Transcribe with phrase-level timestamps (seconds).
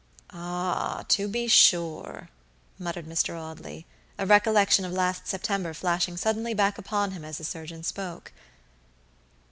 [0.33, 2.29] "Ah, to be sure,"
[2.79, 3.39] muttered Mr.
[3.39, 3.85] Audley,
[4.17, 8.31] a recollection of last September flashing suddenly back upon him as the surgeon spoke.